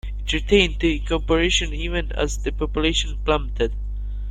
It 0.25 0.33
retained 0.33 0.79
the 0.79 0.97
incorporation 0.99 1.75
even 1.75 2.11
as 2.13 2.39
the 2.39 2.51
population 2.51 3.19
plummeted. 3.23 3.71